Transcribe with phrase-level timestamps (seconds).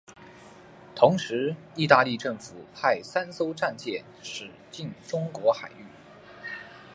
[0.95, 5.85] 同时意大利政府派三艘战舰驶进中国海域。